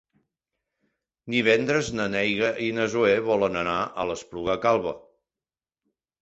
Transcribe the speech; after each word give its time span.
Divendres 1.33 1.91
na 1.99 2.07
Neida 2.13 2.49
i 2.69 2.69
na 2.79 2.87
Zoè 2.95 3.13
volen 3.27 3.61
anar 3.61 3.77
a 3.85 4.07
l'Espluga 4.13 4.57
Calba. 4.65 4.97